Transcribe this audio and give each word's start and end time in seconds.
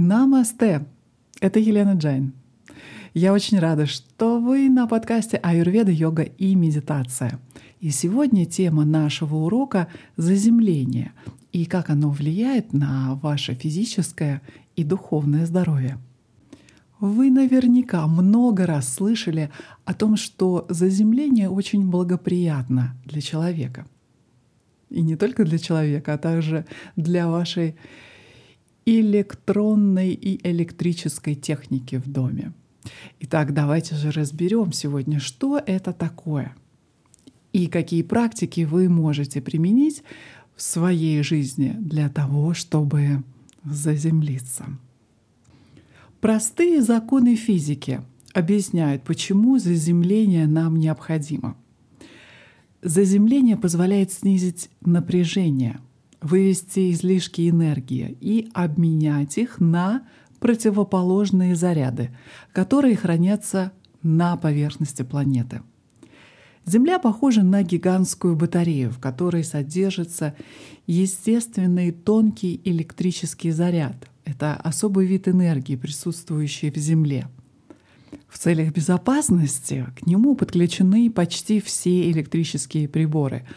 Намасте! 0.00 0.86
Это 1.40 1.58
Елена 1.58 1.94
Джайн. 1.94 2.32
Я 3.14 3.32
очень 3.32 3.58
рада, 3.58 3.86
что 3.86 4.38
вы 4.38 4.68
на 4.68 4.86
подкасте 4.86 5.38
Аюрведа, 5.38 5.90
йога 5.90 6.22
и 6.22 6.54
медитация. 6.54 7.40
И 7.80 7.90
сегодня 7.90 8.46
тема 8.46 8.84
нашего 8.84 9.34
урока— 9.34 9.88
заземление 10.16 11.14
и 11.50 11.64
как 11.64 11.90
оно 11.90 12.10
влияет 12.10 12.72
на 12.72 13.16
ваше 13.16 13.54
физическое 13.54 14.40
и 14.76 14.84
духовное 14.84 15.46
здоровье. 15.46 15.98
Вы 17.00 17.32
наверняка 17.32 18.06
много 18.06 18.66
раз 18.66 18.94
слышали 18.94 19.50
о 19.84 19.94
том, 19.94 20.16
что 20.16 20.64
заземление 20.68 21.50
очень 21.50 21.90
благоприятно 21.90 22.94
для 23.04 23.20
человека. 23.20 23.84
И 24.90 25.02
не 25.02 25.16
только 25.16 25.44
для 25.44 25.58
человека, 25.58 26.14
а 26.14 26.18
также 26.18 26.66
для 26.94 27.26
вашей 27.26 27.74
электронной 28.88 30.10
и 30.12 30.40
электрической 30.48 31.34
техники 31.34 31.96
в 31.96 32.10
доме. 32.10 32.52
Итак, 33.20 33.52
давайте 33.52 33.94
же 33.94 34.10
разберем 34.10 34.72
сегодня, 34.72 35.20
что 35.20 35.60
это 35.64 35.92
такое 35.92 36.54
и 37.52 37.66
какие 37.66 38.02
практики 38.02 38.62
вы 38.62 38.88
можете 38.88 39.40
применить 39.40 40.02
в 40.54 40.62
своей 40.62 41.22
жизни 41.22 41.74
для 41.78 42.08
того, 42.08 42.54
чтобы 42.54 43.22
заземлиться. 43.64 44.66
Простые 46.20 46.82
законы 46.82 47.36
физики 47.36 48.02
объясняют, 48.34 49.02
почему 49.02 49.58
заземление 49.58 50.46
нам 50.46 50.76
необходимо. 50.76 51.56
Заземление 52.82 53.56
позволяет 53.56 54.12
снизить 54.12 54.70
напряжение, 54.80 55.80
вывести 56.20 56.92
излишки 56.92 57.48
энергии 57.48 58.16
и 58.20 58.50
обменять 58.54 59.38
их 59.38 59.60
на 59.60 60.02
противоположные 60.40 61.56
заряды, 61.56 62.10
которые 62.52 62.96
хранятся 62.96 63.72
на 64.02 64.36
поверхности 64.36 65.02
планеты. 65.02 65.62
Земля 66.64 66.98
похожа 66.98 67.42
на 67.42 67.62
гигантскую 67.62 68.36
батарею, 68.36 68.90
в 68.90 68.98
которой 68.98 69.42
содержится 69.42 70.34
естественный 70.86 71.92
тонкий 71.92 72.60
электрический 72.64 73.50
заряд. 73.50 74.08
Это 74.24 74.54
особый 74.54 75.06
вид 75.06 75.28
энергии, 75.28 75.76
присутствующий 75.76 76.70
в 76.70 76.76
Земле. 76.76 77.28
В 78.28 78.38
целях 78.38 78.74
безопасности 78.74 79.86
к 79.98 80.06
нему 80.06 80.34
подключены 80.34 81.10
почти 81.10 81.60
все 81.60 82.10
электрические 82.10 82.86
приборы— 82.88 83.46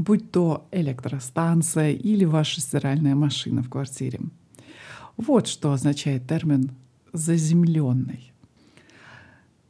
будь 0.00 0.30
то 0.30 0.66
электростанция 0.72 1.92
или 1.92 2.24
ваша 2.24 2.62
стиральная 2.62 3.14
машина 3.14 3.62
в 3.62 3.68
квартире. 3.68 4.20
Вот 5.18 5.46
что 5.46 5.72
означает 5.72 6.26
термин 6.26 6.70
«заземленный». 7.12 8.32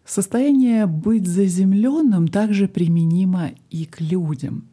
Состояние 0.04 0.86
быть 0.86 1.26
заземленным 1.26 2.28
также 2.28 2.68
применимо 2.68 3.50
и 3.70 3.84
к 3.86 4.00
людям. 4.00 4.68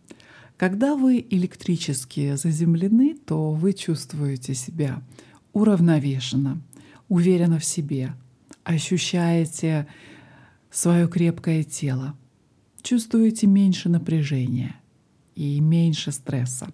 Когда 0.58 0.96
вы 0.96 1.26
электрически 1.28 2.36
заземлены, 2.36 3.16
то 3.26 3.52
вы 3.52 3.74
чувствуете 3.74 4.54
себя 4.54 5.02
уравновешенно, 5.54 6.62
уверенно 7.10 7.58
в 7.58 7.66
себе, 7.66 8.14
ощущаете 8.64 9.88
свое 10.70 11.08
крепкое 11.08 11.64
тело, 11.64 12.16
чувствуете 12.84 13.48
меньше 13.48 13.90
напряжения— 13.90 14.76
и 15.38 15.60
меньше 15.62 16.12
стресса. 16.12 16.70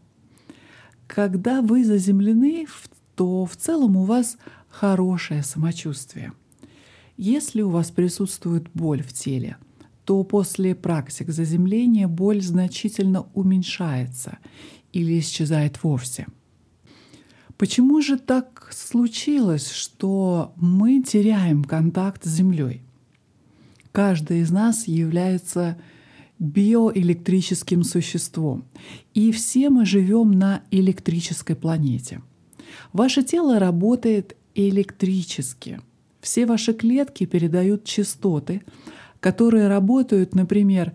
Когда 1.05 1.61
вы 1.61 1.83
заземлены, 1.83 2.65
то 3.15 3.45
в 3.45 3.55
целом 3.57 3.97
у 3.97 4.05
вас 4.05 4.37
хорошее 4.69 5.43
самочувствие. 5.43 6.31
Если 7.17 7.61
у 7.61 7.69
вас 7.69 7.91
присутствует 7.91 8.69
боль 8.73 9.03
в 9.03 9.11
теле, 9.13 9.57
то 10.05 10.23
после 10.23 10.75
практик 10.75 11.29
заземления 11.29 12.07
боль 12.07 12.41
значительно 12.41 13.27
уменьшается 13.33 14.37
или 14.93 15.19
исчезает 15.19 15.83
вовсе. 15.83 16.25
Почему 17.57 18.01
же 18.01 18.17
так 18.17 18.69
случилось, 18.73 19.69
что 19.71 20.53
мы 20.55 21.03
теряем 21.03 21.63
контакт 21.63 22.23
с 22.23 22.29
Землей? 22.29 22.81
Каждый 23.91 24.39
из 24.39 24.51
нас 24.51 24.87
является 24.87 25.77
биоэлектрическим 26.39 27.83
существом. 27.83 28.65
И 29.13 29.31
все 29.31 29.69
мы 29.69 29.85
живем 29.85 30.31
на 30.31 30.61
электрической 30.71 31.55
планете. 31.55 32.21
Ваше 32.91 33.23
тело 33.23 33.59
работает 33.59 34.35
электрически. 34.55 35.79
Все 36.21 36.45
ваши 36.45 36.73
клетки 36.73 37.25
передают 37.25 37.83
частоты, 37.83 38.61
которые 39.19 39.67
работают, 39.67 40.35
например, 40.35 40.93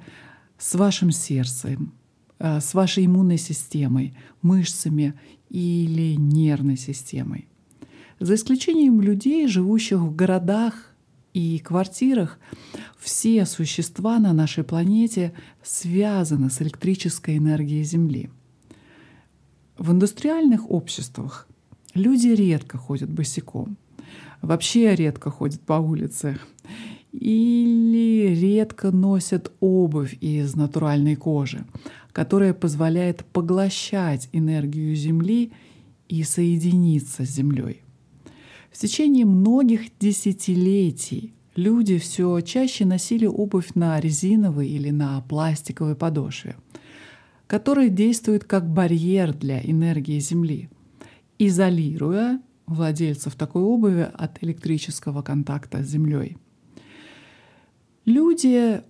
с 0.58 0.74
вашим 0.74 1.10
сердцем, 1.10 1.92
э, 2.38 2.60
с 2.60 2.74
вашей 2.74 3.06
иммунной 3.06 3.38
системой, 3.38 4.14
мышцами 4.42 5.14
или 5.50 6.14
нервной 6.16 6.76
системой. 6.76 7.48
За 8.20 8.34
исключением 8.34 9.00
людей, 9.00 9.46
живущих 9.46 9.98
в 9.98 10.14
городах 10.14 10.87
и 11.38 11.60
квартирах, 11.60 12.36
все 12.98 13.46
существа 13.46 14.18
на 14.18 14.32
нашей 14.32 14.64
планете 14.64 15.32
связаны 15.62 16.50
с 16.50 16.60
электрической 16.60 17.38
энергией 17.38 17.84
Земли. 17.84 18.28
В 19.78 19.92
индустриальных 19.92 20.68
обществах 20.68 21.46
люди 21.94 22.28
редко 22.28 22.76
ходят 22.76 23.08
босиком, 23.08 23.76
вообще 24.42 24.96
редко 24.96 25.30
ходят 25.30 25.60
по 25.60 25.74
улице 25.74 26.40
или 27.12 28.34
редко 28.34 28.90
носят 28.90 29.52
обувь 29.60 30.18
из 30.20 30.56
натуральной 30.56 31.14
кожи, 31.14 31.64
которая 32.10 32.52
позволяет 32.52 33.24
поглощать 33.26 34.28
энергию 34.32 34.92
Земли 34.96 35.52
и 36.08 36.24
соединиться 36.24 37.24
с 37.24 37.30
Землей. 37.30 37.82
В 38.78 38.80
течение 38.80 39.24
многих 39.24 39.90
десятилетий 39.98 41.34
люди 41.56 41.98
все 41.98 42.40
чаще 42.42 42.84
носили 42.84 43.26
обувь 43.26 43.74
на 43.74 43.98
резиновой 43.98 44.68
или 44.68 44.90
на 44.90 45.20
пластиковой 45.22 45.96
подошве, 45.96 46.54
которая 47.48 47.88
действует 47.88 48.44
как 48.44 48.72
барьер 48.72 49.34
для 49.34 49.60
энергии 49.60 50.20
Земли, 50.20 50.70
изолируя 51.40 52.40
владельцев 52.68 53.34
такой 53.34 53.62
обуви 53.62 54.08
от 54.14 54.40
электрического 54.44 55.22
контакта 55.22 55.82
с 55.82 55.88
Землей. 55.88 56.36
Люди 58.04 58.82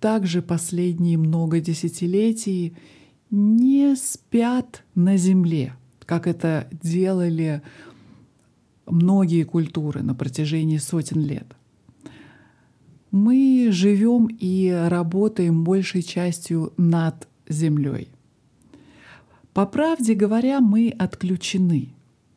также 0.00 0.42
последние 0.42 1.16
много 1.16 1.60
десятилетий 1.60 2.76
не 3.30 3.94
спят 3.94 4.82
на 4.96 5.16
Земле, 5.16 5.74
как 6.06 6.26
это 6.26 6.66
делали 6.82 7.62
многие 8.90 9.44
культуры 9.44 10.02
на 10.02 10.14
протяжении 10.14 10.78
сотен 10.78 11.20
лет. 11.20 11.46
Мы 13.10 13.68
живем 13.70 14.26
и 14.26 14.68
работаем 14.70 15.64
большей 15.64 16.02
частью 16.02 16.72
над 16.76 17.26
землей. 17.48 18.08
По 19.54 19.66
правде 19.66 20.14
говоря, 20.14 20.60
мы 20.60 20.94
отключены, 20.98 21.94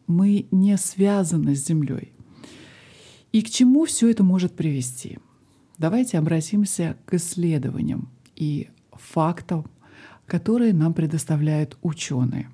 мы 0.08 0.48
не 0.52 0.78
связаны 0.78 1.56
с 1.56 1.68
землей. 1.68 2.14
И 3.32 3.42
к 3.42 3.50
чему 3.50 3.86
все 3.86 4.10
это 4.10 4.24
может 4.24 4.54
привести? 4.54 5.20
Давайте 5.78 6.18
обратимся 6.18 6.98
к 7.06 7.14
исследованиям 7.16 8.10
и 8.36 8.70
фактам, 8.92 9.66
которые 10.26 10.74
нам 10.74 10.94
предоставляют 10.94 11.78
ученые. 11.82 12.50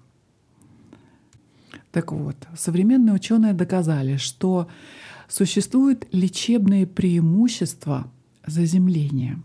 Так 1.97 2.11
вот, 2.11 2.35
современные 2.55 3.15
ученые 3.15 3.53
доказали, 3.53 4.17
что 4.17 4.67
существуют 5.27 6.05
лечебные 6.11 6.85
преимущества 6.85 8.11
заземления. 8.45 9.41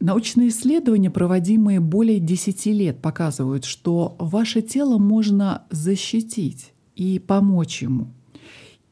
Научные 0.00 0.48
исследования, 0.48 1.12
проводимые 1.12 1.78
более 1.78 2.18
10 2.18 2.66
лет, 2.66 3.00
показывают, 3.00 3.64
что 3.64 4.16
ваше 4.18 4.62
тело 4.62 4.98
можно 4.98 5.62
защитить 5.70 6.72
и 6.96 7.20
помочь 7.20 7.82
ему. 7.82 8.08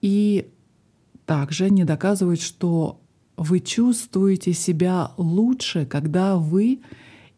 И 0.00 0.52
также 1.26 1.64
они 1.64 1.82
доказывают, 1.82 2.40
что 2.40 3.00
вы 3.36 3.58
чувствуете 3.58 4.52
себя 4.52 5.10
лучше, 5.16 5.84
когда 5.84 6.36
вы 6.36 6.78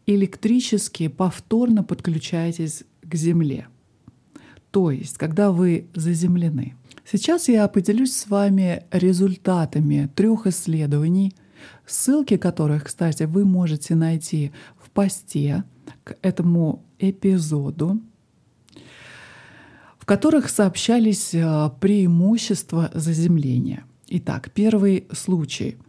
электрически 0.05 1.07
повторно 1.07 1.83
подключаетесь 1.83 2.83
к 3.01 3.15
Земле. 3.15 3.67
То 4.71 4.89
есть, 4.91 5.17
когда 5.17 5.51
вы 5.51 5.87
заземлены. 5.93 6.75
Сейчас 7.05 7.49
я 7.49 7.67
поделюсь 7.67 8.15
с 8.15 8.27
вами 8.27 8.83
результатами 8.91 10.09
трех 10.15 10.47
исследований, 10.47 11.35
ссылки 11.85 12.37
которых, 12.37 12.85
кстати, 12.85 13.23
вы 13.23 13.43
можете 13.43 13.95
найти 13.95 14.51
в 14.81 14.89
посте 14.89 15.65
к 16.03 16.15
этому 16.21 16.83
эпизоду, 16.99 18.01
в 19.99 20.05
которых 20.05 20.49
сообщались 20.49 21.33
э, 21.33 21.69
преимущества 21.79 22.89
заземления. 22.93 23.83
Итак, 24.07 24.51
первый 24.53 25.07
случай– 25.11 25.77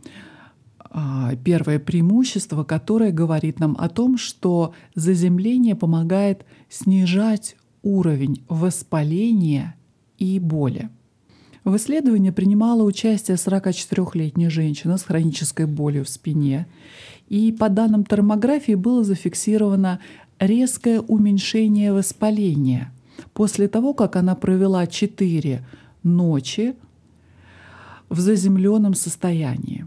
а, 0.95 1.35
первое 1.37 1.79
преимущество, 1.79 2.65
которое 2.65 3.13
говорит 3.13 3.59
нам 3.59 3.77
о 3.79 3.89
том, 3.89 4.19
что 4.19 4.75
заземление 4.95 5.75
помогает 5.75 6.45
снижать 6.69 7.57
уровень 7.83 8.43
воспаления 8.49 9.75
и 10.19 10.39
боли. 10.39 10.89
В 11.65 11.77
исследовании 11.77 12.31
принимала 12.31 12.83
участие 12.83 13.37
44-летняя 13.37 14.51
женщина 14.51 14.99
с 14.99 15.05
хронической 15.05 15.67
болью 15.67 16.05
в 16.05 16.09
спине, 16.09 16.67
и 17.29 17.53
по 17.53 17.69
данным 17.69 18.05
термографии 18.05 18.75
было 18.75 19.05
зафиксировано 19.05 20.01
резкое 20.41 21.01
уменьшение 21.01 21.93
воспаления 21.93 22.93
после 23.33 23.69
того, 23.69 23.95
как 23.95 24.17
она 24.17 24.35
провела 24.35 24.87
4 24.87 25.65
ночи 26.03 26.75
в 28.09 28.19
заземленном 28.19 28.95
состоянии. 28.95 29.87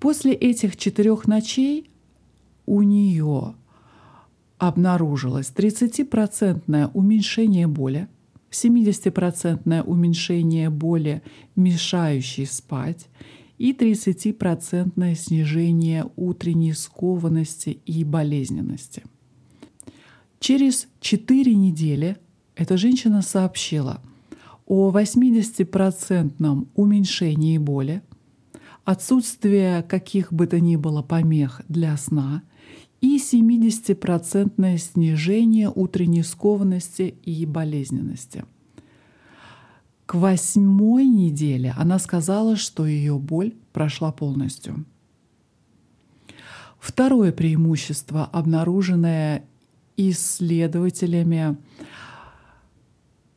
После 0.00 0.32
этих 0.32 0.76
четырех 0.76 1.26
ночей 1.26 1.90
у 2.66 2.82
нее 2.82 3.54
обнаружилось 4.58 5.52
30% 5.54 6.90
уменьшение 6.92 7.66
боли, 7.66 8.08
70% 8.50 9.82
уменьшение 9.82 10.70
боли, 10.70 11.22
мешающей 11.56 12.46
спать, 12.46 13.08
и 13.58 13.72
30% 13.72 15.14
снижение 15.14 16.06
утренней 16.16 16.72
скованности 16.72 17.80
и 17.84 18.04
болезненности. 18.04 19.02
Через 20.38 20.86
4 21.00 21.54
недели 21.54 22.16
эта 22.54 22.76
женщина 22.76 23.22
сообщила 23.22 24.00
о 24.66 24.90
80% 24.90 26.68
уменьшении 26.74 27.58
боли, 27.58 28.02
отсутствие 28.84 29.82
каких 29.82 30.32
бы 30.32 30.46
то 30.46 30.60
ни 30.60 30.76
было 30.76 31.02
помех 31.02 31.62
для 31.68 31.96
сна 31.96 32.42
и 33.00 33.18
70% 33.18 34.78
снижение 34.78 35.70
утренней 35.74 36.22
скованности 36.22 37.14
и 37.24 37.46
болезненности. 37.46 38.44
К 40.06 40.14
восьмой 40.14 41.06
неделе 41.06 41.74
она 41.76 41.98
сказала, 41.98 42.56
что 42.56 42.86
ее 42.86 43.18
боль 43.18 43.54
прошла 43.72 44.10
полностью. 44.10 44.84
Второе 46.78 47.32
преимущество, 47.32 48.24
обнаруженное 48.24 49.44
исследователями 49.96 51.56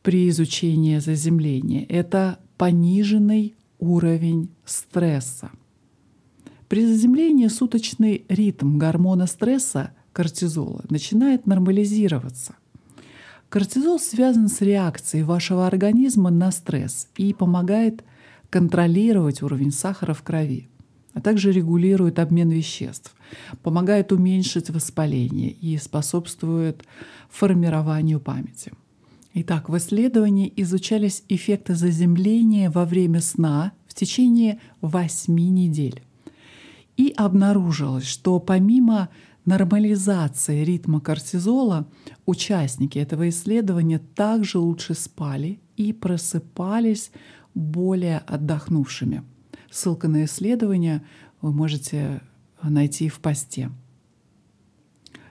при 0.02 0.28
изучении 0.28 0.98
заземления, 0.98 1.84
это 1.88 2.38
пониженный 2.56 3.54
уровень 3.78 4.48
стресса. 4.64 5.50
При 6.72 6.86
заземлении 6.86 7.48
суточный 7.48 8.24
ритм 8.30 8.78
гормона 8.78 9.26
стресса 9.26 9.92
кортизола 10.14 10.82
начинает 10.88 11.46
нормализироваться. 11.46 12.54
Кортизол 13.50 13.98
связан 14.00 14.48
с 14.48 14.62
реакцией 14.62 15.24
вашего 15.24 15.66
организма 15.66 16.30
на 16.30 16.50
стресс 16.50 17.08
и 17.18 17.34
помогает 17.34 18.02
контролировать 18.48 19.42
уровень 19.42 19.70
сахара 19.70 20.14
в 20.14 20.22
крови, 20.22 20.70
а 21.12 21.20
также 21.20 21.52
регулирует 21.52 22.18
обмен 22.18 22.48
веществ, 22.48 23.14
помогает 23.62 24.10
уменьшить 24.10 24.70
воспаление 24.70 25.50
и 25.50 25.76
способствует 25.76 26.84
формированию 27.28 28.18
памяти. 28.18 28.72
Итак, 29.34 29.68
в 29.68 29.76
исследовании 29.76 30.50
изучались 30.56 31.22
эффекты 31.28 31.74
заземления 31.74 32.70
во 32.70 32.86
время 32.86 33.20
сна 33.20 33.72
в 33.86 33.92
течение 33.92 34.58
8 34.80 35.34
недель. 35.34 36.02
И 36.96 37.12
обнаружилось, 37.16 38.04
что 38.04 38.38
помимо 38.38 39.08
нормализации 39.44 40.64
ритма 40.64 41.00
кортизола, 41.00 41.88
участники 42.26 42.98
этого 42.98 43.28
исследования 43.28 43.98
также 43.98 44.58
лучше 44.58 44.94
спали 44.94 45.60
и 45.76 45.92
просыпались 45.92 47.10
более 47.54 48.18
отдохнувшими. 48.18 49.22
Ссылка 49.70 50.08
на 50.08 50.24
исследование 50.24 51.02
вы 51.40 51.52
можете 51.52 52.20
найти 52.62 53.08
в 53.08 53.20
посте. 53.20 53.70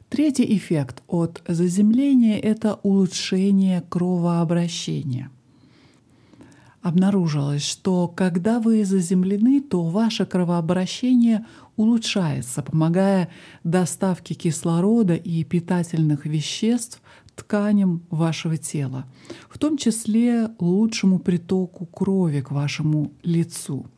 Третий 0.09 0.57
эффект 0.57 1.03
от 1.07 1.41
заземления— 1.47 2.37
это 2.39 2.79
улучшение 2.83 3.81
кровообращения. 3.87 5.31
Обнаружилось, 6.81 7.63
что 7.63 8.07
когда 8.07 8.59
вы 8.59 8.83
заземлены, 8.83 9.61
то 9.61 9.83
ваше 9.83 10.25
кровообращение 10.25 11.45
улучшается, 11.75 12.63
помогая 12.63 13.29
доставке 13.63 14.33
кислорода 14.33 15.13
и 15.13 15.43
питательных 15.43 16.25
веществ 16.25 17.01
тканям 17.35 18.01
вашего 18.09 18.57
тела, 18.57 19.05
в 19.49 19.59
том 19.59 19.77
числе 19.77 20.49
лучшему 20.59 21.19
притоку 21.19 21.85
крови 21.85 22.41
к 22.41 22.51
вашему 22.51 23.11
лицу— 23.23 23.85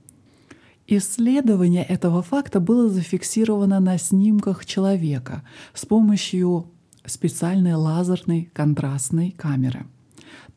Исследование 0.85 1.83
этого 1.83 2.21
факта 2.21 2.59
было 2.59 2.89
зафиксировано 2.89 3.80
на 3.80 3.97
снимках 3.97 4.65
человека 4.65 5.44
с 5.74 5.85
помощью 5.85 6.68
специальной 7.06 7.75
лазерной 7.75 8.51
контрастной 8.53 9.31
камеры. 9.31 9.85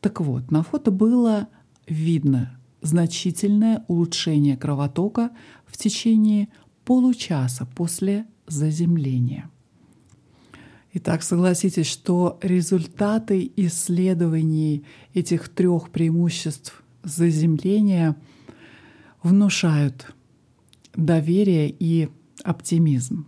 Так 0.01 0.19
вот, 0.19 0.51
на 0.51 0.63
фото 0.63 0.91
было 0.91 1.47
видно 1.87 2.59
значительное 2.81 3.83
улучшение 3.87 4.57
кровотока 4.57 5.31
в 5.65 5.77
течение 5.77 6.49
получаса 6.85 7.65
после 7.65 8.25
заземления. 8.47 9.49
Итак, 10.93 11.21
согласитесь, 11.21 11.87
что 11.87 12.39
результаты 12.41 13.51
исследований 13.55 14.83
этих 15.13 15.49
трех 15.49 15.89
преимуществ 15.89 16.81
заземления 17.03 18.15
внушают 19.21 20.13
доверие 20.95 21.75
и 21.77 22.09
оптимизм. 22.43 23.27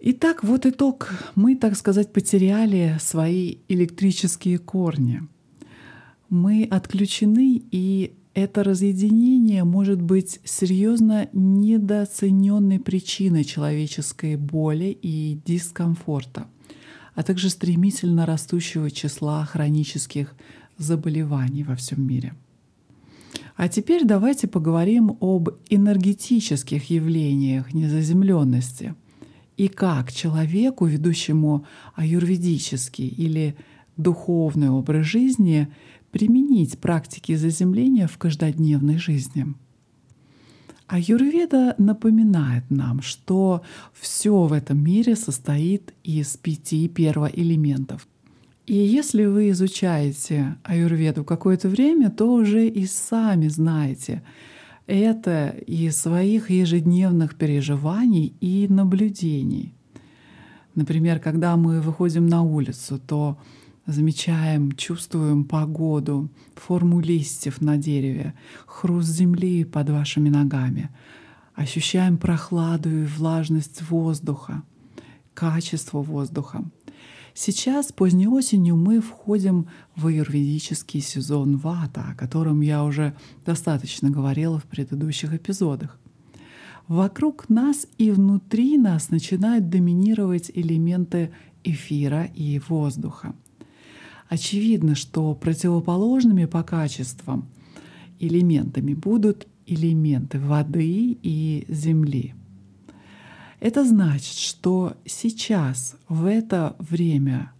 Итак, 0.00 0.44
вот 0.44 0.66
итог. 0.66 1.12
Мы, 1.34 1.56
так 1.56 1.76
сказать, 1.76 2.12
потеряли 2.12 2.96
свои 3.00 3.56
электрические 3.68 4.58
корни. 4.58 5.22
Мы 6.28 6.64
отключены, 6.70 7.62
и 7.70 8.14
это 8.34 8.64
разъединение 8.64 9.64
может 9.64 10.02
быть 10.02 10.40
серьезно 10.44 11.28
недооцененной 11.32 12.80
причиной 12.80 13.44
человеческой 13.44 14.36
боли 14.36 14.96
и 15.00 15.38
дискомфорта, 15.44 16.46
а 17.14 17.22
также 17.22 17.48
стремительно 17.50 18.26
растущего 18.26 18.90
числа 18.90 19.44
хронических 19.44 20.34
заболеваний 20.78 21.64
во 21.64 21.76
всем 21.76 22.06
мире— 22.06 22.34
а 23.56 23.68
теперь 23.68 24.04
давайте 24.04 24.48
поговорим 24.48 25.16
об 25.20 25.48
энергетических 25.70 26.90
явлениях 26.90 27.72
незаземленности 27.72 28.94
и 29.56 29.68
как 29.68 30.12
человеку, 30.12 30.84
ведущему 30.84 31.64
аюрведический 31.94 33.08
или 33.08 33.56
духовный 33.96 34.68
образ 34.68 35.06
жизни, 35.06 35.68
применить 36.16 36.78
практики 36.78 37.34
заземления 37.34 38.06
в 38.06 38.16
каждодневной 38.16 38.96
жизни. 38.96 39.46
Аюрведа 40.86 41.74
напоминает 41.78 42.70
нам, 42.70 43.02
что 43.02 43.62
все 43.92 44.44
в 44.44 44.52
этом 44.52 44.82
мире 44.82 45.14
состоит 45.16 45.92
из 46.04 46.36
пяти 46.38 46.88
первоэлементов 46.88 48.08
и 48.66 48.74
если 48.74 49.26
вы 49.26 49.50
изучаете 49.50 50.56
аюрведу 50.64 51.24
какое-то 51.24 51.68
время, 51.68 52.10
то 52.10 52.32
уже 52.32 52.66
и 52.66 52.84
сами 52.84 53.46
знаете 53.46 54.24
это 54.88 55.50
из 55.66 55.96
своих 56.00 56.50
ежедневных 56.50 57.36
переживаний 57.36 58.34
и 58.40 58.66
наблюдений. 58.68 59.72
Например, 60.74 61.20
когда 61.20 61.56
мы 61.56 61.80
выходим 61.80 62.26
на 62.26 62.42
улицу, 62.42 62.98
то 62.98 63.38
замечаем, 63.86 64.72
чувствуем 64.72 65.44
погоду, 65.44 66.28
форму 66.54 67.00
листьев 67.00 67.60
на 67.60 67.76
дереве, 67.76 68.34
хруст 68.66 69.08
земли 69.08 69.64
под 69.64 69.90
вашими 69.90 70.28
ногами, 70.28 70.90
ощущаем 71.54 72.18
прохладу 72.18 72.90
и 72.90 73.04
влажность 73.04 73.82
воздуха, 73.88 74.62
качество 75.34 76.02
воздуха. 76.02 76.64
Сейчас, 77.34 77.92
поздней 77.92 78.28
осенью, 78.28 78.76
мы 78.76 79.00
входим 79.00 79.68
в 79.94 80.06
аюрведический 80.06 81.02
сезон 81.02 81.58
вата, 81.58 82.06
о 82.10 82.14
котором 82.14 82.62
я 82.62 82.82
уже 82.82 83.14
достаточно 83.44 84.10
говорила 84.10 84.58
в 84.58 84.64
предыдущих 84.64 85.34
эпизодах. 85.34 85.98
Вокруг 86.88 87.50
нас 87.50 87.86
и 87.98 88.10
внутри 88.10 88.78
нас 88.78 89.10
начинают 89.10 89.68
доминировать 89.68 90.50
элементы 90.54 91.30
эфира 91.62 92.24
и 92.24 92.58
воздуха. 92.68 93.34
Очевидно, 94.28 94.94
что 94.94 95.34
противоположными 95.34 96.46
по 96.46 96.62
качествам 96.62 97.48
элементами 98.18 98.94
будут 98.94 99.46
элементы 99.66 100.38
воды 100.38 101.16
и 101.22 101.64
земли. 101.68 102.34
Это 103.60 103.84
значит, 103.84 104.36
что 104.36 104.96
сейчас, 105.04 105.96
в 106.08 106.26
это 106.26 106.76
время 106.78 107.52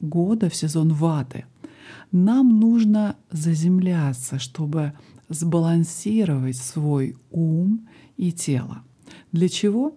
года, 0.00 0.48
в 0.48 0.54
сезон 0.54 0.92
ваты, 0.92 1.46
нам 2.10 2.58
нужно 2.60 3.16
заземляться, 3.30 4.38
чтобы 4.38 4.92
сбалансировать 5.28 6.56
свой 6.56 7.16
ум 7.30 7.88
и 8.16 8.32
тело. 8.32 8.82
Для 9.32 9.48
чего? 9.48 9.96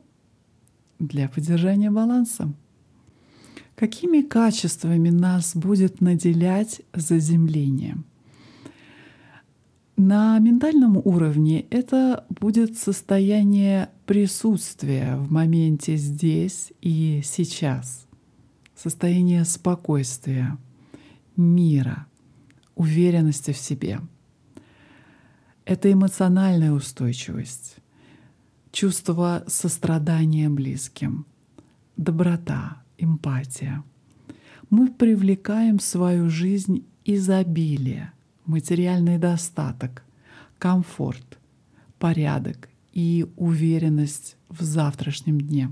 Для 1.00 1.30
поддержания 1.30 1.92
баланса. 1.92 2.54
Какими 3.78 4.24
качествами 4.24 5.10
нас 5.10 5.56
будет 5.56 6.02
наделять 6.02 6.82
заземление? 6.96 7.98
На 9.96 10.40
ментальном 10.40 10.98
уровне 10.98 11.62
это 11.70 12.26
будет 12.28 12.76
состояние 12.76 13.92
присутствия 14.08 15.18
в 15.18 15.32
моменте 15.32 15.96
здесь 15.96 16.74
и 16.82 17.22
сейчас, 17.24 18.08
состояние 18.76 19.46
спокойствия, 19.46 20.58
мира, 21.36 22.08
уверенности 22.74 23.52
в 23.52 23.58
себе. 23.58 24.00
Это 25.66 25.94
эмоциональная 25.94 26.72
устойчивость, 26.72 27.76
чувство 28.72 29.44
сострадания 29.46 30.50
близким, 30.50 31.28
доброта, 31.96 32.82
эмпатия. 32.98 33.84
Мы 34.70 34.90
привлекаем 34.90 35.78
в 35.78 35.84
свою 35.84 36.30
жизнь 36.30 36.86
изобилие, 37.06 38.12
материальный 38.46 39.18
достаток, 39.18 40.04
комфорт, 40.60 41.40
порядок 42.00 42.70
и 42.94 43.26
уверенность 43.38 44.38
в 44.50 44.62
завтрашнем 44.64 45.40
дне. 45.40 45.72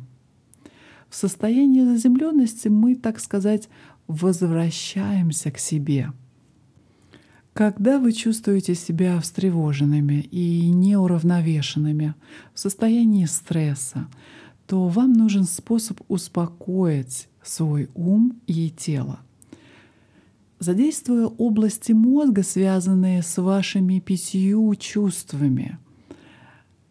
В 1.09 1.15
состоянии 1.15 1.83
заземленности 1.83 2.67
мы, 2.67 2.95
так 2.95 3.19
сказать, 3.19 3.69
возвращаемся 4.07 5.51
к 5.51 5.57
себе. 5.57 6.11
Когда 7.53 7.99
вы 7.99 8.11
чувствуете 8.11 8.75
себя 8.75 9.19
встревоженными 9.21 10.27
и 10.29 10.69
неуравновешенными, 10.69 12.13
в 12.53 12.59
состоянии 12.59 13.25
стресса, 13.25 14.07
то 14.67 14.87
вам 14.87 15.13
нужен 15.13 15.43
способ 15.43 16.01
успокоить 16.07 17.27
свой 17.43 17.89
ум 17.93 18.41
и 18.47 18.69
тело. 18.69 19.19
Задействуя 20.59 21.27
области 21.27 21.91
мозга, 21.91 22.41
связанные 22.41 23.21
с 23.21 23.37
вашими 23.41 23.99
пятью 23.99 24.73
чувствами, 24.75 25.77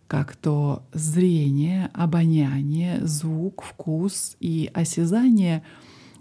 как 0.06 0.36
то 0.36 0.84
зрение, 0.92 1.90
обоняние, 1.94 3.04
звук, 3.04 3.62
вкус 3.62 4.36
и 4.38 4.70
осязание, 4.74 5.64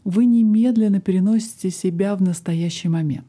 вы 0.04 0.26
немедленно 0.26 1.00
переносите 1.00 1.70
себя 1.70 2.16
в 2.16 2.22
настоящий 2.22 2.90
момент. 2.90 3.28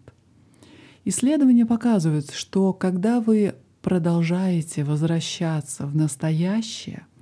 Исследования 1.04 1.66
показывают, 1.66 2.30
что 2.30 2.72
когда 2.72 3.20
вы 3.20 3.56
продолжаете 3.82 4.84
возвращаться 4.84 5.86
в 5.86 5.94
настоящее– 5.94 7.06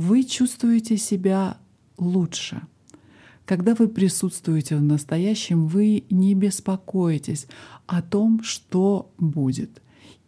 вы 0.00 0.24
чувствуете 0.24 0.96
себя 0.96 1.58
лучше. 1.98 2.62
Когда 3.44 3.74
вы 3.74 3.86
присутствуете 3.86 4.76
в 4.76 4.82
настоящем, 4.82 5.66
вы 5.66 6.04
не 6.08 6.34
беспокоитесь 6.34 7.46
о 7.86 8.00
том, 8.00 8.42
что 8.42 9.12
будет, 9.18 9.82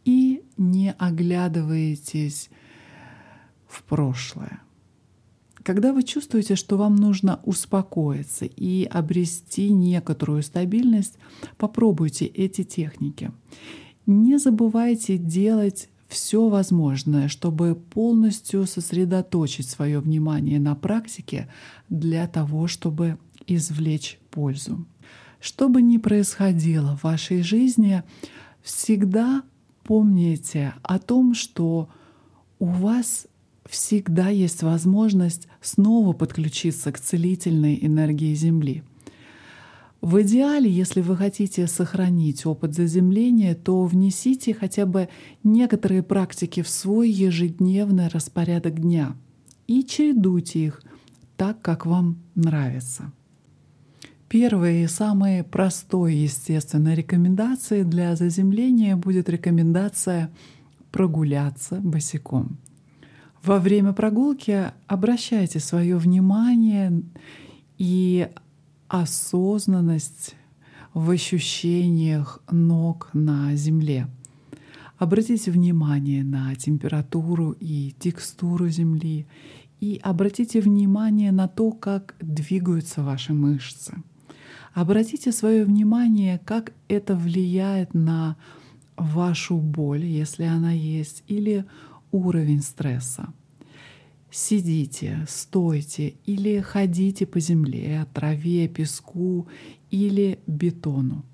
и 0.04 0.42
не 0.58 0.92
оглядываетесь 0.92 2.50
в 3.66 3.82
прошлое. 3.84 4.60
Когда 5.62 5.94
вы 5.94 6.02
чувствуете, 6.02 6.54
что 6.54 6.76
вам 6.76 6.96
нужно 6.96 7.40
успокоиться 7.44 8.44
и 8.44 8.84
обрести 8.84 9.70
некоторую 9.70 10.42
стабильность, 10.42 11.16
попробуйте 11.56 12.26
эти 12.26 12.62
техники. 12.62 13.30
Не 14.04 14.38
забывайте 14.38 15.16
делать 15.16 15.88
все 16.12 16.48
возможное, 16.48 17.28
чтобы 17.28 17.74
полностью 17.74 18.66
сосредоточить 18.66 19.68
свое 19.68 19.98
внимание 19.98 20.60
на 20.60 20.74
практике 20.74 21.48
для 21.88 22.28
того, 22.28 22.66
чтобы 22.66 23.18
извлечь 23.46 24.18
пользу. 24.30 24.86
Что 25.40 25.70
бы 25.70 25.80
ни 25.80 25.96
происходило 25.96 26.96
в 26.96 27.04
вашей 27.04 27.42
жизни, 27.42 28.02
всегда 28.62 29.42
помните 29.84 30.74
о 30.82 30.98
том, 30.98 31.34
что 31.34 31.88
у 32.58 32.66
вас 32.66 33.26
всегда 33.64 34.28
есть 34.28 34.62
возможность 34.62 35.48
снова 35.62 36.12
подключиться 36.12 36.92
к 36.92 37.00
целительной 37.00 37.78
энергии 37.80 38.34
Земли— 38.34 38.84
в 40.02 40.20
идеале, 40.22 40.68
если 40.68 41.00
вы 41.00 41.16
хотите 41.16 41.68
сохранить 41.68 42.44
опыт 42.44 42.74
заземления, 42.74 43.54
то 43.54 43.84
внесите 43.84 44.52
хотя 44.52 44.84
бы 44.84 45.08
некоторые 45.44 46.02
практики 46.02 46.60
в 46.62 46.68
свой 46.68 47.08
ежедневный 47.08 48.08
распорядок 48.08 48.80
дня 48.80 49.14
и 49.68 49.84
чередуйте 49.84 50.66
их 50.66 50.82
так, 51.36 51.62
как 51.62 51.86
вам 51.86 52.18
нравится. 52.34 53.12
Первой 54.28 54.82
и 54.82 54.88
самой 54.88 55.44
простой, 55.44 56.16
естественной 56.16 56.96
рекомендацией 56.96 57.84
для 57.84 58.16
заземления 58.16 58.96
будет 58.96 59.28
рекомендация 59.28 60.32
прогуляться 60.90 61.76
босиком. 61.76 62.58
Во 63.40 63.60
время 63.60 63.92
прогулки 63.92 64.72
обращайте 64.88 65.60
свое 65.60 65.96
внимание 65.96 67.02
и 67.78 68.28
осознанность 68.92 70.36
в 70.92 71.08
ощущениях 71.10 72.42
ног 72.50 73.08
на 73.14 73.56
земле. 73.56 74.06
Обратите 74.98 75.50
внимание 75.50 76.22
на 76.22 76.54
температуру 76.56 77.56
и 77.58 77.94
текстуру 77.98 78.68
земли 78.68 79.26
и 79.80 79.98
обратите 80.02 80.60
внимание 80.60 81.32
на 81.32 81.48
то, 81.48 81.72
как 81.72 82.14
двигаются 82.20 83.02
ваши 83.02 83.32
мышцы. 83.32 83.96
Обратите 84.74 85.32
свое 85.32 85.64
внимание, 85.64 86.38
как 86.44 86.74
это 86.88 87.16
влияет 87.16 87.94
на 87.94 88.36
вашу 88.98 89.56
боль, 89.56 90.04
если 90.04 90.44
она 90.44 90.72
есть, 90.72 91.24
или 91.28 91.64
уровень 92.10 92.60
стресса 92.60 93.32
сидите, 94.32 95.24
стойте 95.28 96.14
или 96.24 96.60
ходите 96.60 97.26
по 97.26 97.38
земле, 97.38 98.06
траве, 98.12 98.66
песку 98.66 99.46
или 99.90 100.38
бетону. 100.46 101.24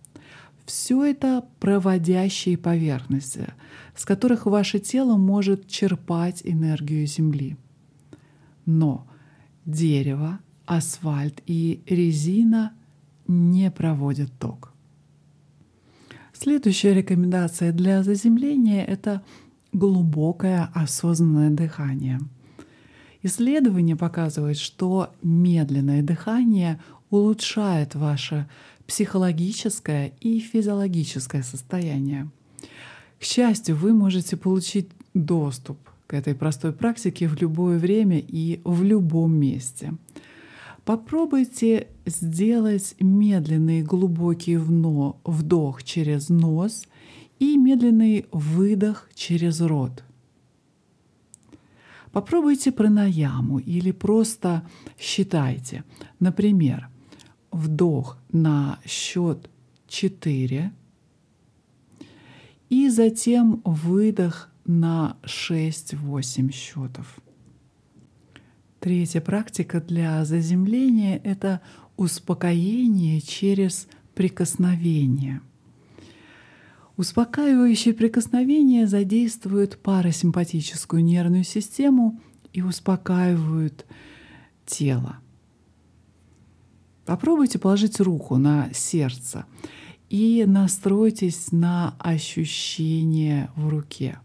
Все 0.66 1.04
это 1.04 1.46
проводящие 1.60 2.58
поверхности, 2.58 3.54
с 3.96 4.04
которых 4.04 4.44
ваше 4.44 4.80
тело 4.80 5.16
может 5.16 5.66
черпать 5.66 6.42
энергию 6.44 7.06
Земли. 7.06 7.56
Но 8.66 9.06
дерево, 9.64 10.40
асфальт 10.66 11.40
и 11.46 11.82
резина 11.86 12.74
не 13.26 13.70
проводят 13.70 14.30
ток. 14.38 14.74
Следующая 16.34 16.94
рекомендация 16.94 17.72
для 17.72 18.02
заземления— 18.02 18.84
это 18.86 19.22
глубокое 19.72 20.70
осознанное 20.74 21.50
дыхание— 21.50 22.20
Исследования 23.28 23.94
показывают, 23.94 24.56
что 24.56 25.10
медленное 25.22 26.02
дыхание 26.02 26.80
улучшает 27.10 27.94
ваше 27.94 28.48
психологическое 28.86 30.12
и 30.22 30.40
физиологическое 30.40 31.42
состояние. 31.42 32.30
К 33.20 33.22
счастью, 33.22 33.76
вы 33.76 33.92
можете 33.92 34.38
получить 34.38 34.88
доступ 35.12 35.76
к 36.06 36.14
этой 36.14 36.34
простой 36.34 36.72
практике 36.72 37.28
в 37.28 37.38
любое 37.38 37.78
время 37.78 38.18
и 38.18 38.62
в 38.64 38.82
любом 38.82 39.36
месте. 39.36 39.92
Попробуйте 40.86 41.88
сделать 42.06 42.94
медленный 42.98 43.82
глубокий 43.82 44.56
вдох 44.56 45.82
через 45.82 46.30
нос 46.30 46.86
и 47.38 47.58
медленный 47.58 48.24
выдох 48.32 49.10
через 49.14 49.60
рот. 49.60 50.02
Попробуйте 52.12 52.72
пранаяму 52.72 53.58
или 53.58 53.92
просто 53.92 54.68
считайте. 54.98 55.84
Например, 56.20 56.88
вдох 57.50 58.18
на 58.32 58.78
счет 58.86 59.50
4 59.88 60.72
и 62.70 62.88
затем 62.88 63.62
выдох 63.64 64.50
на 64.64 65.16
6-8 65.24 66.52
счетов. 66.52 67.18
Третья 68.80 69.20
практика 69.20 69.80
для 69.80 70.24
заземления— 70.24 71.20
это 71.24 71.60
успокоение 71.96 73.20
через 73.20 73.88
прикосновения. 74.14 75.40
Успокаивающие 76.98 77.94
прикосновения 77.94 78.88
задействуют 78.88 79.78
парасимпатическую 79.78 81.04
нервную 81.04 81.44
систему 81.44 82.20
и 82.52 82.60
успокаивают 82.60 83.86
тело. 84.66 85.20
Попробуйте 87.06 87.60
положить 87.60 88.00
руку 88.00 88.36
на 88.36 88.70
сердце 88.74 89.46
и 90.10 90.42
настройтесь 90.44 91.52
на 91.52 91.94
ощущение 92.00 93.48
в 93.54 93.68
руке. 93.68 94.18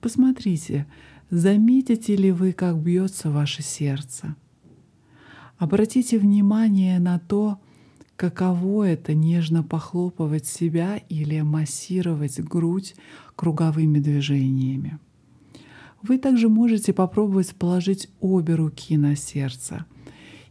Посмотрите, 0.00 0.86
заметите 1.28 2.14
ли 2.14 2.30
вы, 2.30 2.52
как 2.52 2.76
бьется 2.76 3.32
ваше 3.32 3.64
сердце. 3.64 4.36
Обратите 5.58 6.20
внимание 6.20 7.00
на 7.00 7.18
то, 7.18 7.58
каково 8.20 8.84
это 8.84 9.14
нежно 9.14 9.62
похлопывать 9.62 10.44
себя 10.44 10.98
или 11.08 11.40
массировать 11.40 12.38
грудь 12.38 12.94
круговыми 13.34 13.98
движениями. 13.98 14.98
Вы 16.02 16.18
также 16.18 16.50
можете 16.50 16.92
попробовать 16.92 17.54
положить 17.54 18.10
обе 18.20 18.56
руки 18.56 18.98
на 18.98 19.16
сердце 19.16 19.86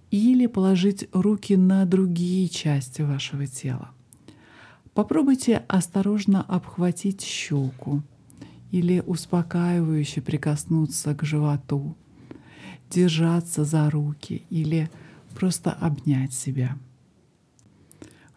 или 0.09 0.47
положить 0.47 1.07
руки 1.13 1.55
на 1.55 1.85
другие 1.85 2.49
части 2.49 3.03
вашего 3.03 3.45
тела. 3.45 3.91
Попробуйте 4.95 5.63
осторожно 5.67 6.41
обхватить 6.41 7.21
щеку 7.21 8.01
или 8.71 9.03
успокаивающе 9.05 10.21
прикоснуться 10.21 11.13
к 11.13 11.23
животу, 11.23 11.95
держаться 12.89 13.63
за 13.63 13.91
руки 13.91 14.41
или 14.49 14.89
просто 15.35 15.71
обнять 15.71 16.33
себя. 16.33 16.75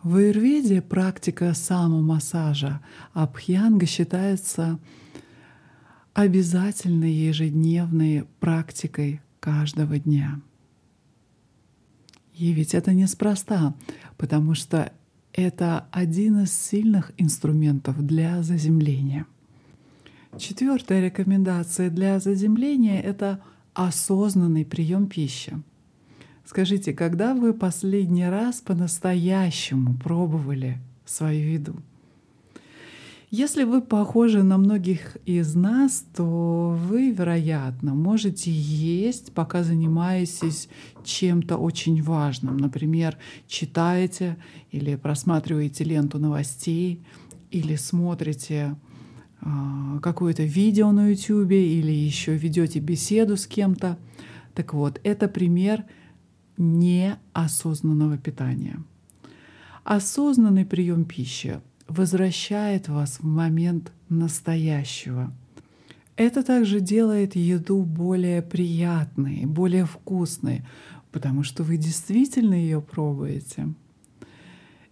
В 0.03 0.17
аюрведе 0.17 0.83
практика 0.83 1.55
самомассажа 1.55 2.81
абхьянга 3.13 3.87
считается 3.87 4.81
обязательной 6.13 7.13
ежедневной 7.13 8.27
практикой 8.41 9.21
каждого 9.39 9.99
дня. 10.01 10.41
И 12.35 12.53
ведь 12.53 12.75
это 12.75 12.93
неспроста, 12.93 13.75
потому 14.17 14.55
что 14.55 14.93
это 15.33 15.87
один 15.93 16.41
из 16.43 16.53
сильных 16.53 17.13
инструментов 17.17 18.05
для 18.05 18.43
заземления. 18.43 19.27
Четвертая 20.37 21.01
рекомендация 21.01 21.91
для 21.91 22.19
заземления— 22.19 23.01
это 23.03 23.41
осознанный 23.73 24.65
прием 24.65 25.07
пищи. 25.07 25.63
Скажите, 26.45 26.93
когда 26.93 27.35
вы 27.35 27.55
последний 27.55 28.27
раз 28.27 28.61
по-настоящему 28.61 29.95
пробовали 29.95 30.79
свою 31.05 31.53
еду? 31.53 31.77
Если 33.35 33.65
вы 33.65 33.81
похожи 33.81 34.43
на 34.43 34.59
многих 34.59 35.17
из 35.25 35.55
нас, 35.55 36.05
то 36.15 36.77
вы, 36.79 37.13
вероятно, 37.13 37.95
можете 37.95 38.51
есть, 38.51 39.33
пока 39.33 39.63
занимаетесь 39.63 40.69
чем-то 41.03 41.57
очень 41.57 42.03
важным. 42.03 42.59
Например, 42.59 43.17
читаете 43.49 44.37
или 44.71 44.97
просматриваете 44.97 45.85
ленту 45.85 46.19
новостей, 46.19 47.01
или 47.51 47.75
смотрите 47.77 48.77
э, 49.41 49.47
какое-то 50.03 50.43
видео 50.43 50.93
на 50.93 51.09
YouTube, 51.09 51.53
или 51.53 51.91
еще 51.91 52.37
ведете 52.37 52.81
беседу 52.81 53.39
с 53.39 53.47
кем-то. 53.47 53.97
Так 54.53 54.75
вот, 54.75 55.01
это 55.05 55.27
пример 55.27 55.85
неосознанного 56.57 58.19
питания. 58.19 58.83
Осознанный 59.85 60.65
прием 60.65 61.05
пищи 61.05 61.61
возвращает 61.89 62.89
вас 62.89 63.19
в 63.19 63.25
момент 63.25 63.93
настоящего. 64.09 65.33
Это 66.17 66.43
также 66.43 66.81
делает 66.81 67.37
еду 67.37 67.83
более 67.83 68.43
приятной, 68.43 69.47
более 69.47 69.87
вкусной, 69.87 70.63
потому 71.11 71.43
что 71.43 71.63
вы 71.63 71.77
действительно 71.77 72.55
ее 72.55 72.81
пробуете. 72.81 73.75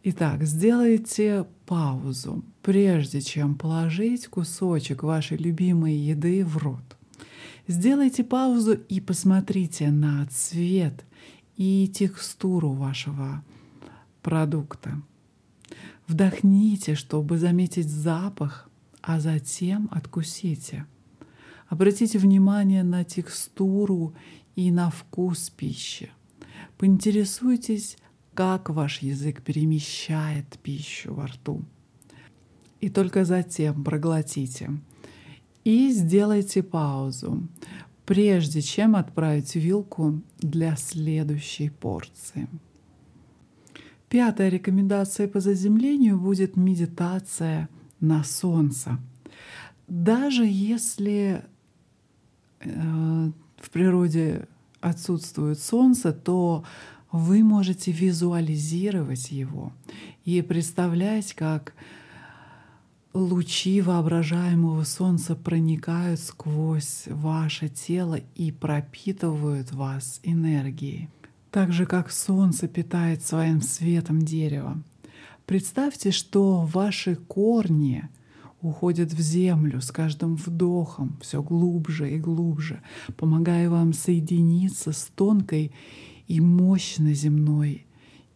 Итак, 0.02 0.44
сделайте 0.44 1.46
паузу, 1.66 2.42
прежде 2.62 3.20
чем 3.20 3.54
положить 3.54 4.28
кусочек 4.28 5.02
вашей 5.02 5.36
любимой 5.36 5.94
еды 5.94 6.44
в 6.44 6.56
рот. 6.56 6.96
Сделайте 7.68 8.24
паузу 8.24 8.72
и 8.72 9.00
посмотрите 9.00 9.90
на 9.90 10.26
цвет 10.26 11.04
и 11.60 11.88
текстуру 11.88 12.72
вашего 12.72 13.44
продукта. 14.22 15.02
Вдохните, 16.06 16.94
чтобы 16.94 17.36
заметить 17.36 17.90
запах, 17.90 18.70
а 19.02 19.20
затем 19.20 19.86
откусите. 19.92 20.86
Обратите 21.68 22.18
внимание 22.18 22.82
на 22.82 23.04
текстуру 23.04 24.14
и 24.56 24.70
на 24.70 24.88
вкус 24.88 25.50
пищи. 25.50 26.10
Поинтересуйтесь, 26.78 27.98
как 28.32 28.70
ваш 28.70 29.00
язык 29.00 29.42
перемещает 29.42 30.58
пищу 30.62 31.12
во 31.12 31.26
рту. 31.26 31.62
И 32.80 32.88
только 32.88 33.26
затем 33.26 33.84
проглотите. 33.84 34.70
И 35.64 35.90
сделайте 35.90 36.62
паузу, 36.62 37.46
прежде 38.10 38.60
чем 38.60 38.96
отправить 38.96 39.54
вилку 39.54 40.20
для 40.40 40.74
следующей 40.74 41.68
порции. 41.68 42.48
Пятая 44.08 44.48
рекомендация 44.48 45.28
по 45.28 45.38
заземлению 45.38 46.18
будет 46.18 46.56
медитация 46.56 47.68
на 48.00 48.24
солнце. 48.24 48.98
Даже 49.86 50.44
если 50.44 51.44
э, 52.58 53.30
в 53.58 53.70
природе 53.70 54.48
отсутствует 54.80 55.60
солнце, 55.60 56.12
то 56.12 56.64
вы 57.12 57.44
можете 57.44 57.92
визуализировать 57.92 59.30
его 59.30 59.72
и 60.24 60.42
представлять, 60.42 61.32
как 61.34 61.74
лучи 63.12 63.80
воображаемого 63.80 64.84
солнца 64.84 65.34
проникают 65.34 66.20
сквозь 66.20 67.04
ваше 67.06 67.68
тело 67.68 68.20
и 68.34 68.52
пропитывают 68.52 69.72
вас 69.72 70.20
энергией 70.22 71.08
так 71.50 71.72
же 71.72 71.86
как 71.86 72.10
солнце 72.10 72.68
питает 72.68 73.22
своим 73.22 73.60
светом 73.60 74.22
дерево. 74.22 74.82
Представьте, 75.46 76.12
что 76.12 76.68
ваши 76.72 77.16
корни 77.16 78.08
уходят 78.62 79.12
в 79.12 79.20
землю 79.20 79.80
с 79.80 79.90
каждым 79.90 80.36
вдохом 80.36 81.16
все 81.20 81.42
глубже 81.42 82.14
и 82.14 82.18
глубже, 82.18 82.82
помогая 83.16 83.68
вам 83.68 83.92
соединиться 83.92 84.92
с 84.92 85.10
тонкой 85.14 85.72
и 86.28 86.40
мощной 86.40 87.14
земной 87.14 87.86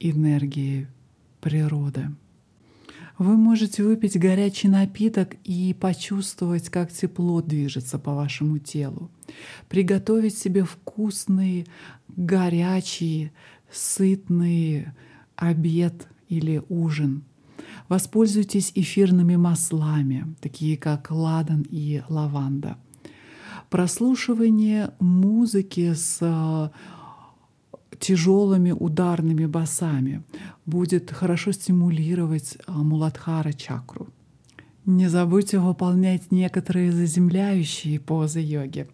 энергией 0.00 0.88
природы. 1.40 2.10
Вы 3.18 3.36
можете 3.36 3.84
выпить 3.84 4.18
горячий 4.18 4.68
напиток 4.68 5.36
и 5.44 5.74
почувствовать, 5.78 6.68
как 6.68 6.90
тепло 6.90 7.40
движется 7.40 7.98
по 7.98 8.12
вашему 8.12 8.58
телу. 8.58 9.08
Приготовить 9.68 10.36
себе 10.36 10.64
вкусный, 10.64 11.66
горячий, 12.08 13.30
сытный 13.70 14.88
обед 15.36 16.08
или 16.28 16.62
ужин. 16.68 17.22
Воспользуйтесь 17.88 18.72
эфирными 18.74 19.36
маслами, 19.36 20.34
такие 20.40 20.76
как 20.76 21.10
ладан 21.10 21.64
и 21.70 22.02
лаванда. 22.08 22.78
Прослушивание 23.70 24.92
музыки 24.98 25.94
с 25.94 26.72
тяжелыми 28.04 28.70
ударными 28.70 29.46
басами 29.46 30.22
будет 30.66 31.10
хорошо 31.10 31.52
стимулировать 31.52 32.58
а, 32.66 32.72
Муладхара 32.72 33.52
чакру. 33.52 34.08
Не 34.84 35.08
забудьте 35.08 35.58
выполнять 35.58 36.30
некоторые 36.30 36.92
заземляющие 36.92 37.98
позы 37.98 38.40
йоги. 38.40 38.86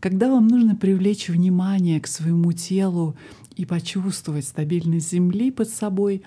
Когда 0.00 0.28
вам 0.28 0.48
нужно 0.48 0.74
привлечь 0.74 1.28
внимание 1.28 2.00
к 2.00 2.08
своему 2.08 2.52
телу 2.52 3.14
и 3.54 3.64
почувствовать 3.64 4.44
стабильность 4.44 5.12
Земли 5.12 5.52
под 5.52 5.68
собой, 5.68 6.22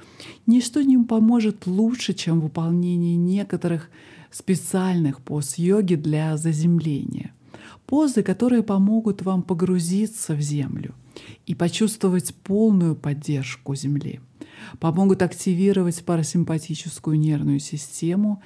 ничто 0.48 0.82
не 0.82 0.98
поможет 0.98 1.68
лучше, 1.68 2.14
чем 2.14 2.40
выполнение 2.40 3.18
некоторых 3.18 3.90
специальных 4.32 5.20
поз 5.20 5.58
йоги 5.58 5.96
для 5.96 6.38
заземления. 6.38 7.34
Позы, 7.86 8.24
которые 8.24 8.64
помогут 8.64 9.22
вам 9.22 9.42
погрузиться 9.42 10.34
в 10.34 10.40
Землю— 10.40 10.94
и 11.46 11.56
почувствовать 11.56 12.34
полную 12.36 12.96
поддержку 12.96 13.76
Земли. 13.76 14.20
Помогут 14.80 15.22
активировать 15.22 16.04
парасимпатическую 16.04 17.20
нервную 17.20 17.60
систему 17.60 18.42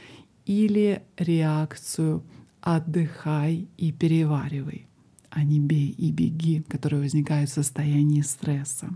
или 0.45 1.03
реакцию 1.17 2.23
«отдыхай 2.61 3.67
и 3.77 3.91
переваривай», 3.91 4.87
а 5.29 5.43
не 5.43 5.59
«бей 5.59 5.89
и 5.89 6.11
беги», 6.11 6.61
которые 6.67 7.01
возникают 7.01 7.49
в 7.49 7.53
состоянии 7.53 8.21
стресса. 8.21 8.89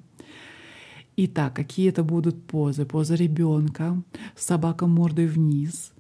Итак, 1.16 1.56
какие 1.56 1.90
это 1.90 2.04
будут 2.04 2.44
позы? 2.44 2.86
Поза 2.86 3.16
ребенка, 3.16 4.02
собака 4.36 4.86
мордой 4.86 5.26
вниз, 5.26 5.92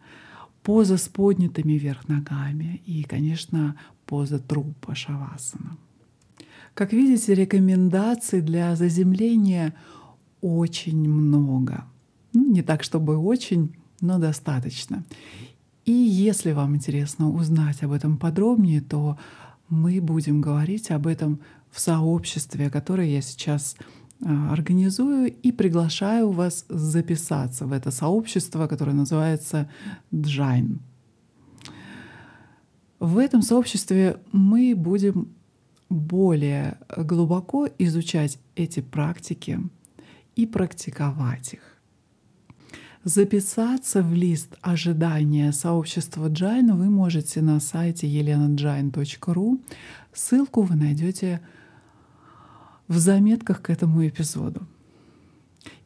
поза 0.61 0.97
с 0.97 1.07
поднятыми 1.07 1.73
вверх 1.73 2.07
ногами 2.07 2.81
и, 2.85 3.03
конечно, 3.03 3.75
поза 4.05 4.37
трупа 4.37 4.93
шавасана. 4.93 5.77
Как 6.77 6.93
видите, 6.93 7.33
рекомендаций 7.33 8.39
для 8.39 8.75
заземления 8.75 9.73
очень 10.41 11.09
много. 11.09 11.85
Ну, 12.33 12.51
не 12.51 12.61
так, 12.61 12.83
чтобы 12.83 13.17
очень, 13.17 13.75
но 13.99 14.19
достаточно. 14.19 15.03
И 15.85 15.91
если 15.91 16.51
вам 16.51 16.75
интересно 16.75 17.31
узнать 17.31 17.81
об 17.81 17.93
этом 17.93 18.17
подробнее, 18.17 18.81
то 18.81 19.17
мы 19.69 19.99
будем 20.01 20.39
говорить 20.39 20.91
об 20.91 21.07
этом 21.07 21.39
в 21.71 21.79
сообществе, 21.79 22.69
которое 22.69 23.09
я 23.09 23.23
сейчас 23.23 23.75
а, 24.23 24.53
организую 24.53 25.33
и 25.33 25.51
приглашаю 25.51 26.29
вас 26.29 26.63
записаться 26.69 27.65
в 27.65 27.71
это 27.71 27.89
сообщество, 27.89 28.67
которое 28.67 28.93
называется 28.93 29.67
Джайн. 30.13 30.79
В 32.99 33.17
этом 33.17 33.41
сообществе 33.41 34.17
мы 34.31 34.75
будем 34.75 35.29
более 35.89 36.77
глубоко 36.95 37.67
изучать 37.77 38.39
эти 38.55 38.81
практики 38.81 39.59
и 40.35 40.45
практиковать 40.45 41.53
их. 41.53 41.77
Записаться 43.03 44.03
в 44.03 44.13
лист 44.13 44.55
ожидания 44.61 45.53
сообщества 45.53 46.27
Джайн 46.27 46.75
вы 46.75 46.89
можете 46.89 47.41
на 47.41 47.59
сайте 47.59 48.07
elenajain.ru. 48.07 49.61
Ссылку 50.13 50.61
вы 50.61 50.75
найдете 50.75 51.41
в 52.87 52.97
заметках 52.97 53.61
к 53.61 53.69
этому 53.69 54.05
эпизоду. 54.05 54.67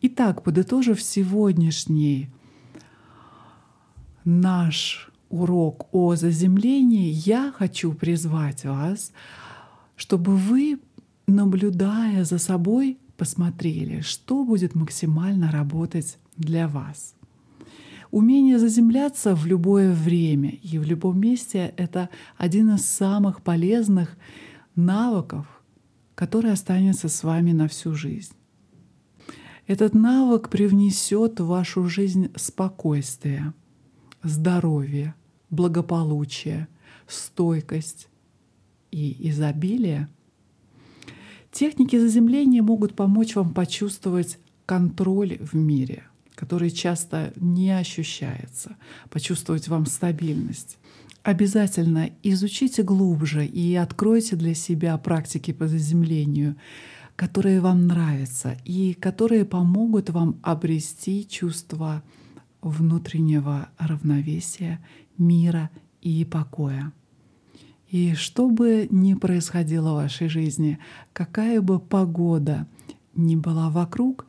Итак, 0.02 0.44
подытожив 0.44 1.02
сегодняшний 1.02 2.30
наш 4.24 5.12
урок 5.30 5.88
о 5.92 6.16
заземлении, 6.16 7.12
я 7.12 7.54
хочу 7.56 7.94
призвать 7.94 8.66
вас, 8.66 9.12
чтобы 10.02 10.36
вы, 10.36 10.80
наблюдая 11.28 12.26
за 12.26 12.40
собой, 12.40 12.98
посмотрели, 13.18 14.02
что 14.02 14.44
будет 14.44 14.74
максимально 14.74 15.52
работать 15.52 16.18
для 16.38 16.68
вас. 16.68 17.14
Умение 18.10 18.58
заземляться 18.58 19.36
в 19.36 19.46
любое 19.46 19.94
время 19.94 20.50
и 20.50 20.80
в 20.80 20.86
любом 20.86 21.20
месте— 21.20 21.76
это 21.78 22.10
один 22.36 22.72
из 22.72 22.84
самых 22.84 23.44
полезных 23.44 24.18
навыков, 24.76 25.46
который 26.16 26.52
останется 26.52 27.08
с 27.08 27.24
вами 27.24 27.52
на 27.52 27.68
всю 27.68 27.94
жизнь. 27.94 28.34
Этот 29.68 29.94
навык 29.94 30.50
привнесет 30.50 31.40
в 31.40 31.46
вашу 31.46 31.88
жизнь 31.88 32.32
спокойствие, 32.36 33.54
здоровье, 34.24 35.14
благополучие, 35.52 36.68
стойкость 37.06 38.08
и 38.92 39.30
изобилие. 39.30 40.08
Техники 41.52 41.98
заземления 41.98 42.62
могут 42.62 42.96
помочь 42.96 43.36
вам 43.36 43.54
почувствовать 43.54 44.40
контроль 44.66 45.38
в 45.40 45.54
мире, 45.54 46.04
который 46.36 46.72
часто 46.72 47.34
не 47.36 47.72
ощущается, 47.72 48.78
почувствовать 49.10 49.68
вам 49.68 49.86
стабильность. 49.86 50.78
Обязательно 51.24 52.10
изучите 52.24 52.84
глубже 52.84 53.46
и 53.46 53.76
откройте 53.76 54.36
для 54.36 54.56
себя 54.56 54.98
практики 54.98 55.52
по 55.52 55.68
заземлению, 55.68 56.56
которые 57.16 57.62
вам 57.62 57.86
нравятся 57.86 58.58
и 58.66 58.94
которые 58.94 59.46
помогут 59.46 60.10
вам 60.10 60.40
обрести 60.42 61.28
чувство 61.28 62.02
внутреннего 62.62 63.70
равновесия, 63.78 64.84
мира 65.18 65.70
и 66.02 66.26
покоя. 66.26 66.92
И 67.92 68.14
что 68.16 68.50
бы 68.50 68.88
ни 68.90 69.14
происходило 69.16 69.92
в 69.92 69.96
вашей 69.96 70.30
жизни, 70.30 70.80
какая 71.12 71.62
бы 71.62 71.80
погода 71.80 72.66
ни 73.16 73.36
была 73.36 73.70
вокруг, 73.70 74.26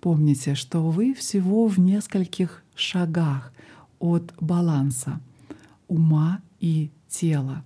помните, 0.00 0.54
что 0.54 0.90
вы 0.90 1.12
всего 1.12 1.66
в 1.66 1.78
нескольких 1.78 2.64
шагах 2.74 3.52
от 3.98 4.34
баланса— 4.40 5.20
ума 5.88 6.40
и 6.58 6.90
тела. 7.06 7.64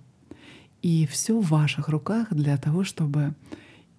И 0.81 1.07
все 1.07 1.39
в 1.39 1.49
ваших 1.49 1.87
руках 1.87 2.27
для 2.33 2.57
того, 2.57 2.83
чтобы 2.83 3.33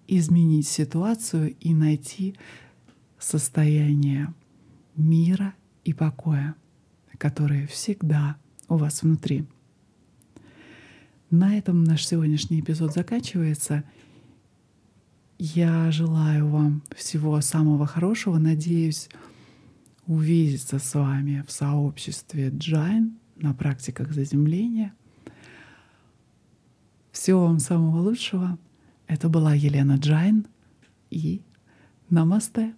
изменить 0.07 0.67
ситуацию 0.67 1.55
и 1.59 1.73
найти 1.73 2.35
состояние 3.17 4.33
мира 4.95 5.55
и 5.83 5.93
покоя, 5.93 6.53
которое 7.17 7.65
всегда 7.65 8.37
у 8.67 8.77
вас 8.77 9.01
внутри. 9.01 9.45
На 11.31 11.55
этом 11.55 11.83
наш 11.83 12.07
сегодняшний 12.07 12.59
эпизод 12.59 12.91
заканчивается. 12.91 13.83
Я 15.37 15.91
желаю 15.91 16.47
вам 16.47 16.81
всего 16.95 17.39
самого 17.41 17.85
хорошего. 17.85 18.39
Надеюсь 18.39 19.09
увидеться 20.07 20.79
с 20.79 20.95
вами 20.95 21.43
в 21.47 21.51
сообществе 21.51 22.49
Джайн 22.49 23.19
на 23.35 23.53
практиках 23.53 24.11
заземления. 24.11 24.93
Всего 27.11 27.45
вам 27.45 27.59
самого 27.59 28.01
лучшего. 28.01 28.57
Это 29.05 29.29
была 29.29 29.53
Елена 29.53 29.97
Джайн 29.97 30.47
и 31.11 31.43
Намасте. 32.09 32.73